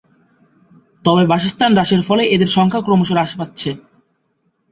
তবে 1.05 1.23
বাসস্থান 1.27 1.71
হ্রাসের 1.73 2.01
ফলে 2.07 2.23
এদের 2.27 2.49
সংখ্যা 2.57 2.81
ক্রমশ 2.83 3.09
হ্রাস 3.11 3.31
পাচ্ছে। 3.39 3.69